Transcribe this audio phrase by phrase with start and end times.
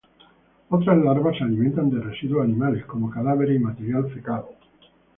[0.69, 4.45] Otras larvas se alimentan de residuos animales como cadáveres y materia fecal.